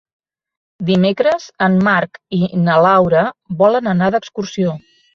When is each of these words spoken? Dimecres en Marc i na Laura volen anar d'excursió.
Dimecres 0.87 1.45
en 1.67 1.77
Marc 1.89 2.19
i 2.41 2.41
na 2.65 2.81
Laura 2.89 3.25
volen 3.65 3.95
anar 3.97 4.13
d'excursió. 4.19 4.79